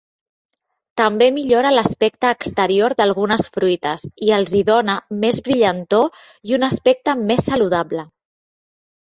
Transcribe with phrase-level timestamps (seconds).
[1.01, 7.17] També millora l'aspecte exterior d'algunes fruites i els hi dóna més brillantor i un aspecte
[7.31, 8.09] més saludable.